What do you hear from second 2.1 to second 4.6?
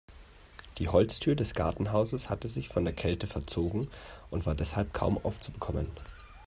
hatte sich von der Kälte verzogen und war